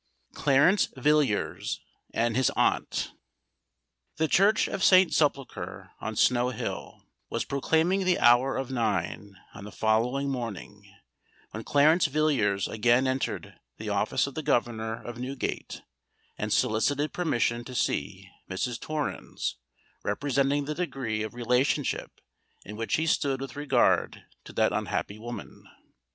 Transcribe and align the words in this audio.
CLARENCE 0.33 0.87
VILLIERS 0.97 1.79
AND 2.11 2.35
HIS 2.35 2.49
AUNT. 2.55 3.11
The 4.17 4.27
church 4.27 4.67
of 4.67 4.83
Saint 4.83 5.13
Sepulchre 5.13 5.91
on 6.01 6.15
Snow 6.15 6.49
Hill, 6.49 7.05
was 7.29 7.45
proclaiming 7.45 8.03
the 8.03 8.17
hour 8.17 8.57
of 8.57 8.71
nine 8.71 9.35
on 9.53 9.63
the 9.63 9.71
following 9.71 10.27
morning, 10.27 10.91
when 11.51 11.63
Clarence 11.63 12.07
Villiers 12.07 12.67
again 12.67 13.05
entered 13.05 13.59
the 13.77 13.89
office 13.89 14.25
of 14.25 14.33
the 14.33 14.41
governor 14.41 15.03
of 15.03 15.19
Newgate, 15.19 15.83
and 16.35 16.51
solicited 16.51 17.13
permission 17.13 17.63
to 17.63 17.75
see 17.75 18.27
Mrs. 18.49 18.79
Torrens, 18.79 19.57
representing 20.01 20.65
the 20.65 20.73
degree 20.73 21.21
of 21.21 21.35
relationship 21.35 22.21
in 22.65 22.75
which 22.75 22.95
he 22.95 23.05
stood 23.05 23.39
with 23.39 23.55
regard 23.55 24.23
to 24.45 24.53
that 24.53 24.73
unhappy 24.73 25.19
woman. 25.19 25.63